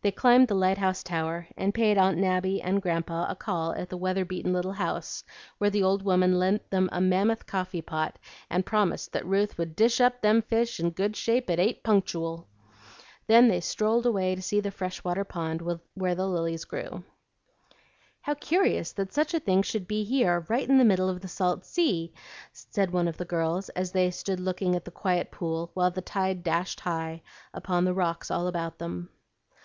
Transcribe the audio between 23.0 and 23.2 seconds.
of